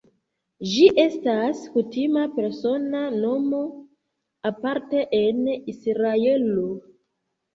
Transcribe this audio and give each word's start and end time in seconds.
Ĝi 0.67 0.85
estas 1.01 1.59
kutima 1.73 2.23
persona 2.37 3.01
nomo 3.25 3.59
aparte 4.51 5.03
en 5.21 5.43
Israelo. 5.75 6.65